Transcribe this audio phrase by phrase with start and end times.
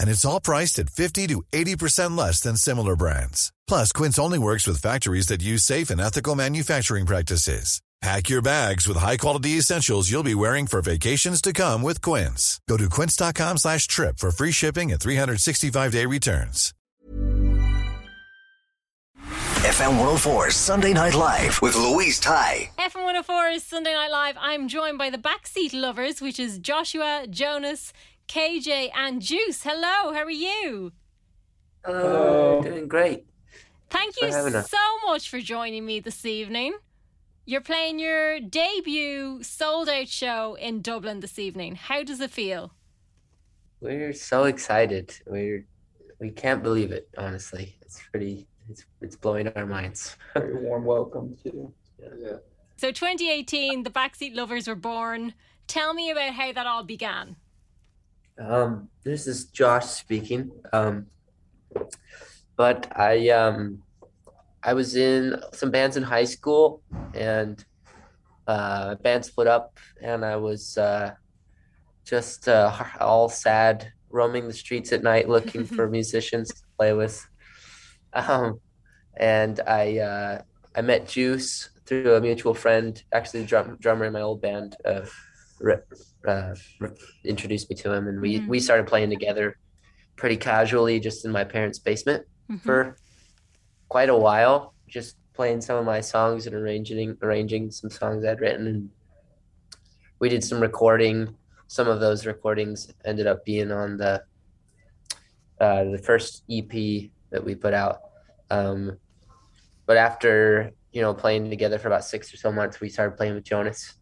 [0.00, 3.52] And it's all priced at 50 to 80% less than similar brands.
[3.68, 7.80] Plus, Quince only works with factories that use safe and ethical manufacturing practices.
[8.02, 12.58] Pack your bags with high-quality essentials you'll be wearing for vacations to come with Quince.
[12.66, 16.72] Go to quince.com slash trip for free shipping and 365-day returns.
[19.60, 22.70] FM 104 Sunday Night Live with Louise Ty.
[22.78, 24.36] FM 104 is Sunday Night Live.
[24.40, 27.92] I'm joined by the backseat lovers, which is Joshua, Jonas,
[28.30, 29.64] KJ, and Juice.
[29.64, 30.92] Hello, how are you?
[31.84, 33.24] Hello, doing great.
[33.88, 34.70] Thank for you having us.
[34.70, 36.74] so much for joining me this evening.
[37.44, 41.74] You're playing your debut sold out show in Dublin this evening.
[41.74, 42.72] How does it feel?
[43.80, 45.12] We're so excited.
[45.26, 45.66] We're
[46.20, 47.08] we can't believe it.
[47.18, 48.46] Honestly, it's pretty.
[48.68, 50.16] It's it's blowing our minds.
[50.34, 51.74] very warm welcome too.
[52.76, 55.34] So, 2018, the backseat lovers were born.
[55.66, 57.34] Tell me about how that all began.
[58.40, 60.50] Um, this is Josh speaking.
[60.72, 61.06] Um,
[62.56, 63.82] but I um,
[64.62, 66.82] I was in some bands in high school,
[67.14, 67.62] and
[68.46, 71.12] uh, band split up, and I was uh,
[72.04, 77.26] just uh, all sad, roaming the streets at night looking for musicians to play with.
[78.14, 78.60] Um,
[79.18, 80.42] and I uh,
[80.74, 84.76] I met Juice through a mutual friend, actually the drum, drummer in my old band.
[84.84, 85.02] Uh,
[86.26, 86.54] uh,
[87.24, 88.48] introduced me to him, and we Mhm.
[88.48, 89.56] we started playing together
[90.16, 92.60] pretty casually, just in my parents' basement Mhm.
[92.62, 92.96] for
[93.88, 98.40] quite a while, just playing some of my songs and arranging arranging some songs I'd
[98.40, 98.66] written.
[98.66, 98.90] And
[100.18, 101.36] we did some recording.
[101.68, 104.22] Some of those recordings ended up being on the
[105.60, 108.00] uh, the first EP that we put out.
[108.50, 108.98] Um,
[109.86, 113.34] but after you know playing together for about six or so months, we started playing
[113.34, 113.94] with Jonas,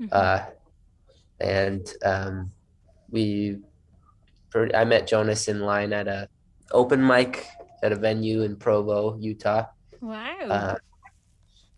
[0.00, 0.08] Mhm.
[0.12, 0.46] uh,
[1.40, 2.52] and um,
[3.10, 3.58] we.
[4.74, 6.28] I met Jonas in line at a
[6.72, 7.46] open mic
[7.82, 9.66] at a venue in Provo, Utah,
[10.00, 10.38] wow.
[10.48, 10.76] uh,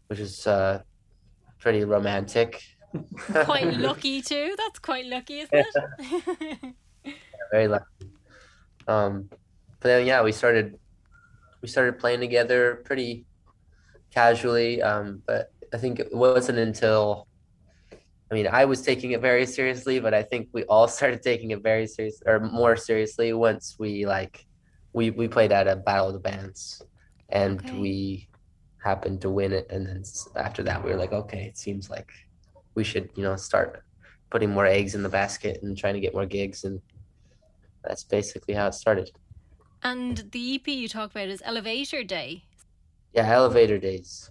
[0.07, 0.83] which is uh,
[1.59, 2.63] pretty romantic.
[3.45, 4.55] quite lucky, too.
[4.57, 6.75] That's quite lucky, isn't it?
[7.53, 7.85] very lucky.
[8.89, 10.79] Um, but then yeah, we started
[11.63, 13.25] we started playing together pretty
[14.11, 14.83] casually.
[14.83, 17.27] Um, but I think it wasn't until
[18.31, 21.51] I mean I was taking it very seriously, but I think we all started taking
[21.51, 24.45] it very serious or more seriously once we like
[24.93, 26.83] we we played at a battle of the bands.
[27.29, 27.79] And Okay.
[27.79, 28.29] we
[28.83, 29.67] happened to win it.
[29.71, 30.03] And then
[30.37, 32.11] after that we were like okay it seems like
[32.75, 33.83] we should you know start
[34.31, 36.65] putting more eggs in the basket and trying to get more gigs.
[36.65, 36.81] And
[37.85, 39.11] that's basically how it started.
[39.83, 42.45] And the EP you talk about is Elevator Day.
[43.13, 44.31] yeah elevator days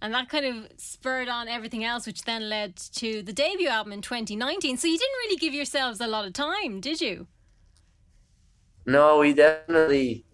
[0.00, 3.92] And that kind of spurred on everything else, which then led to the debut album
[3.92, 4.76] in 2019.
[4.76, 7.26] So you didn't really give yourselves a lot of time, did you?
[8.86, 10.24] no we definitely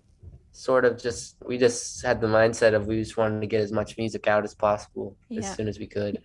[0.53, 3.73] sort of just we just had the mindset of we just wanted to get as
[3.73, 5.41] much music out as possible Yeah.
[5.41, 6.23] as soon as we could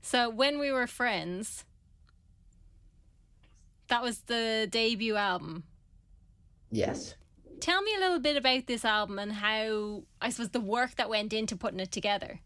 [0.00, 1.64] So when we were friends,
[3.88, 5.64] that was the debut album.
[6.70, 7.14] yes
[7.60, 11.08] Tell me a little bit about this album and how, I suppose, the work that
[11.08, 12.40] went into putting it together.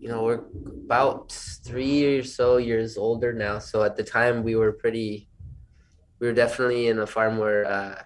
[0.00, 0.44] you know we're
[0.86, 1.32] about
[1.66, 5.28] three or so years older now so at the time we were pretty
[6.20, 8.00] we were definitely in a far more uh,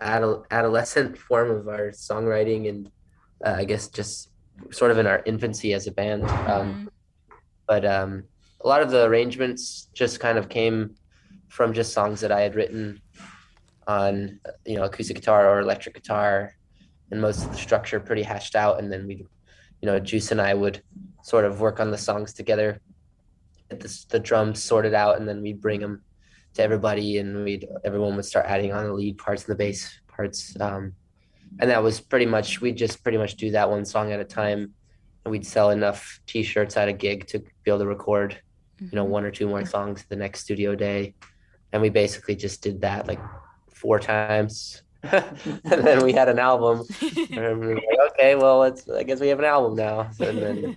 [0.00, 2.90] adol- adolescent form of our songwriting and
[3.44, 4.30] uh, i guess just
[4.70, 6.88] sort of in our infancy as a band um,
[7.66, 8.24] but um,
[8.64, 10.94] a lot of the arrangements just kind of came
[11.48, 13.00] from just songs that i had written
[13.88, 16.54] on you know acoustic guitar or electric guitar
[17.10, 19.16] and most of the structure pretty hashed out and then we
[19.80, 20.82] you know juice and i would
[21.22, 22.80] sort of work on the songs together
[23.70, 26.02] get the, the drums sorted out and then we'd bring them
[26.54, 30.00] to everybody and we'd everyone would start adding on the lead parts and the bass
[30.06, 30.92] parts um,
[31.60, 34.24] and that was pretty much we'd just pretty much do that one song at a
[34.24, 34.72] time.
[35.24, 38.38] And we'd sell enough t-shirts at a gig to be able to record
[38.80, 41.14] you know one or two more songs the next studio day.
[41.72, 43.20] And we basically just did that like
[43.78, 44.82] four times.
[45.02, 46.84] and then we had an album.
[47.30, 48.88] And we were like, okay, well, let's.
[48.88, 50.10] I guess we have an album now.
[50.10, 50.76] So, and then,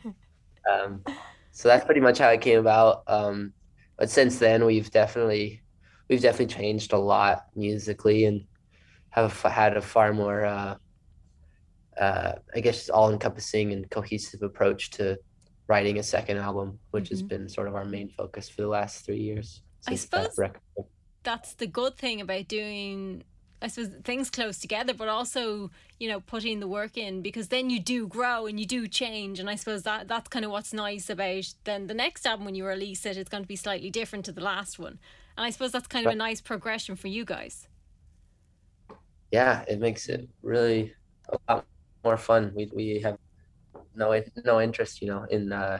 [0.71, 1.03] um,
[1.51, 3.03] so that's pretty much how it came about.
[3.07, 3.53] Um,
[3.97, 5.63] but since then, we've definitely,
[6.07, 8.45] we've definitely changed a lot musically, and
[9.09, 10.75] have had a far more, uh,
[11.99, 15.17] uh, I guess, all-encompassing and cohesive approach to
[15.67, 19.03] writing a second album, which has been sort of our main focus for the last
[19.05, 19.63] three years.
[19.87, 20.61] I suppose- record.
[21.23, 23.23] That's the good thing about doing,
[23.61, 25.69] I suppose, things close together, but also,
[25.99, 29.39] you know, putting the work in because then you do grow and you do change.
[29.39, 32.55] And I suppose that that's kind of what's nice about then the next album when
[32.55, 34.99] you release it, it's going to be slightly different to the last one.
[35.37, 37.67] And I suppose that's kind of a nice progression for you guys.
[39.31, 40.93] yeah, it makes it really
[41.29, 41.65] a lot
[42.03, 42.51] more fun.
[42.55, 43.17] We we have
[43.95, 45.79] no no interest, you know, in uh,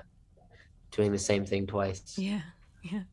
[0.91, 2.17] doing the same thing twice.
[2.17, 2.41] Yeah,
[2.81, 3.03] yeah.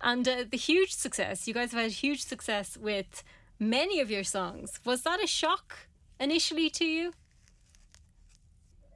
[0.00, 3.24] And uh, the huge success, you guys have had huge success with
[3.58, 4.80] many of your songs.
[4.84, 5.74] Was that a shock
[6.20, 7.12] initially to you?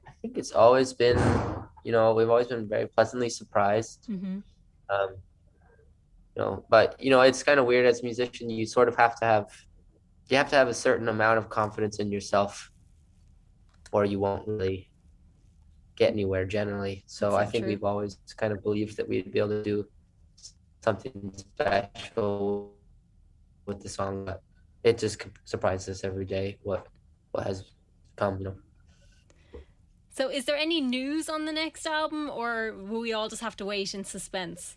[0.07, 1.17] I think it's always been,
[1.83, 4.05] you know, we've always been very pleasantly surprised.
[4.09, 4.39] Mm-hmm.
[4.89, 5.09] Um,
[6.35, 8.49] you know, but you know, it's kind of weird as a musician.
[8.49, 9.47] You sort of have to have,
[10.29, 12.71] you have to have a certain amount of confidence in yourself,
[13.91, 14.89] or you won't really
[15.95, 17.03] get anywhere generally.
[17.07, 17.71] So That's I think true.
[17.71, 19.85] we've always kind of believed that we'd be able to do
[20.83, 22.73] something special
[23.65, 24.25] with the song.
[24.25, 24.41] But
[24.83, 26.87] it just surprises us every day what
[27.31, 27.63] what has
[28.15, 28.37] come.
[28.39, 28.55] You know.
[30.13, 33.55] So, is there any news on the next album, or will we all just have
[33.57, 34.75] to wait in suspense?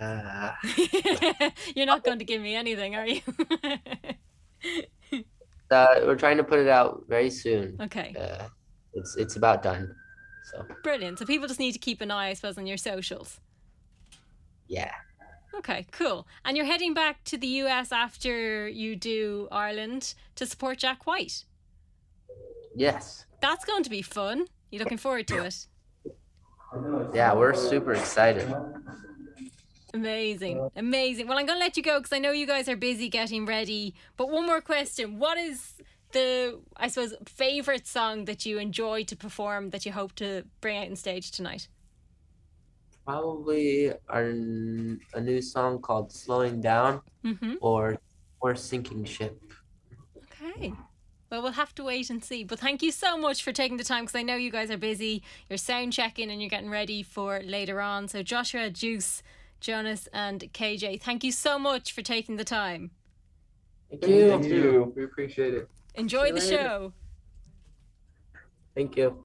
[0.00, 0.52] Uh,
[1.76, 3.20] You're not going to give me anything, are you?
[5.70, 7.76] uh, we're trying to put it out very soon.
[7.80, 8.48] okay, Uh,
[8.94, 9.94] it's it's about done.
[10.50, 11.18] So brilliant.
[11.18, 13.38] So, people just need to keep an eye, I suppose, on your socials.
[14.68, 14.92] Yeah.
[15.54, 16.26] Okay, cool.
[16.44, 21.44] And you're heading back to the US after you do Ireland to support Jack White.
[22.74, 23.26] Yes.
[23.40, 24.46] That's going to be fun.
[24.70, 25.66] You looking forward to it?
[27.12, 28.52] Yeah, we're super excited.
[29.94, 31.26] Amazing, amazing.
[31.28, 33.44] Well, I'm going to let you go because I know you guys are busy getting
[33.44, 33.94] ready.
[34.16, 35.74] But one more question: What is
[36.12, 40.78] the, I suppose, favorite song that you enjoy to perform that you hope to bring
[40.78, 41.68] out on stage tonight?
[43.06, 47.54] Probably our n- a new song called "Slowing Down" Mm-hmm.
[47.60, 47.98] or
[48.40, 49.40] or "Sinking Ship."
[50.16, 50.72] Okay.
[51.30, 52.44] Well, we'll have to wait and see.
[52.44, 54.76] But thank you so much for taking the time because I know you guys are
[54.76, 55.22] busy.
[55.48, 58.06] You're sound checking and you're getting ready for later on.
[58.08, 59.22] So, Joshua, Juice,
[59.58, 62.90] Jonas, and KJ, thank you so much for taking the time.
[63.90, 64.28] Thank you.
[64.28, 64.92] Thank you.
[64.94, 65.68] We appreciate it.
[65.94, 66.46] Enjoy the later.
[66.56, 66.92] show.
[68.74, 69.24] Thank you.